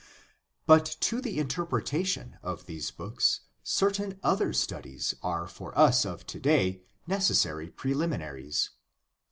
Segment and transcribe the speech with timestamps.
[0.65, 6.81] —But to the interpretation of these books certain other studies are for us of today
[7.05, 8.69] necessary prehminaries.